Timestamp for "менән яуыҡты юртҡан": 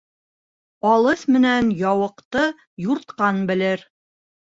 1.35-3.43